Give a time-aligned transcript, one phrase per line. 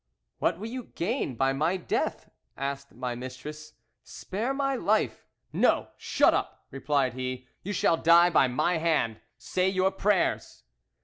[0.39, 3.73] 'What will you gain by my death?' asked my mistress.
[4.01, 7.47] 'Spare my life.'—'No; shut up!' replied he.
[7.61, 9.21] 'You shall die by my hand.
[9.37, 10.63] Say your prayers.